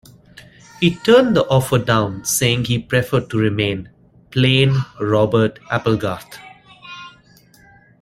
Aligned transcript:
He 0.79 0.95
turned 0.95 1.35
the 1.35 1.45
offer 1.45 1.77
down, 1.77 2.25
saying 2.25 2.65
he 2.65 2.79
preferred 2.79 3.29
to 3.29 3.37
remain 3.37 3.91
"plain 4.31 4.83
Robert 4.99 5.59
Applegarth". 5.69 6.39